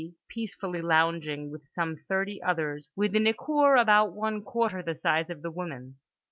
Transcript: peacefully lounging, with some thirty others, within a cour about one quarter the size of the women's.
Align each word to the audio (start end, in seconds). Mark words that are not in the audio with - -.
peacefully 0.29 0.81
lounging, 0.81 1.51
with 1.51 1.61
some 1.69 1.95
thirty 2.07 2.41
others, 2.41 2.87
within 2.95 3.27
a 3.27 3.35
cour 3.35 3.75
about 3.75 4.13
one 4.13 4.41
quarter 4.41 4.81
the 4.81 4.95
size 4.95 5.29
of 5.29 5.43
the 5.43 5.51
women's. 5.51 6.07